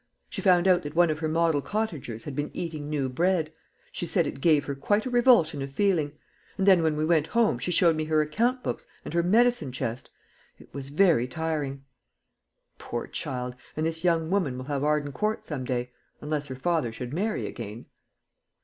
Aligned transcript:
She 0.31 0.41
found 0.41 0.67
out 0.67 0.81
that 0.81 0.95
one 0.95 1.11
of 1.11 1.19
her 1.19 1.27
model 1.27 1.61
cottagers 1.61 2.23
had 2.23 2.35
been 2.35 2.49
eating 2.55 2.89
new 2.89 3.07
bread. 3.07 3.51
She 3.91 4.07
said 4.07 4.25
it 4.25 4.41
gave 4.41 4.65
her 4.65 4.73
quite 4.73 5.05
a 5.05 5.11
revulsion 5.11 5.61
of 5.61 5.71
feeling. 5.71 6.13
And 6.57 6.67
then 6.67 6.81
when 6.81 6.95
we 6.97 7.05
went 7.05 7.27
home 7.27 7.59
she 7.59 7.69
showed 7.69 7.95
me 7.95 8.05
her 8.05 8.19
account 8.19 8.63
books 8.63 8.87
and 9.05 9.13
her 9.13 9.21
medicine 9.21 9.71
chest. 9.71 10.09
It 10.57 10.73
was 10.73 10.89
very 10.89 11.27
tiring." 11.27 11.85
"Poor 12.79 13.05
child! 13.05 13.55
and 13.77 13.85
this 13.85 14.03
young 14.03 14.31
woman 14.31 14.57
will 14.57 14.65
have 14.65 14.83
Arden 14.83 15.11
Court 15.11 15.45
some 15.45 15.65
day 15.65 15.91
unless 16.19 16.47
her 16.47 16.55
father 16.55 16.91
should 16.91 17.13
marry 17.13 17.45
again." 17.45 17.85